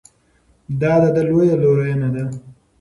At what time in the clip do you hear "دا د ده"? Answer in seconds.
0.81-1.21